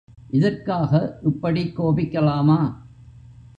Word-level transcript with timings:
இதற்காக 0.29 1.19
இப்படிக் 1.23 1.81
கோபிக்கலாமா? 1.81 2.59